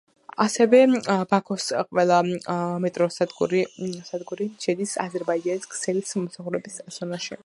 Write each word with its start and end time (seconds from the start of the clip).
ასევე, 0.43 0.77
ბაქოს 1.33 1.65
ყველა 1.89 2.17
მეტროსადგური 2.85 3.61
შედის 4.65 4.95
აზერბაიჯანის 5.05 5.71
ქსელის 5.75 6.17
მომსახურების 6.21 6.83
ზონაში. 6.97 7.39